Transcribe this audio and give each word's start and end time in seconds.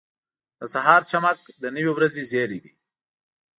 •د 0.59 0.61
سهار 0.73 1.01
چمک 1.11 1.37
د 1.61 1.63
نوې 1.75 1.91
ورځې 1.93 2.21
زېری 2.31 2.59
دی. 2.65 2.73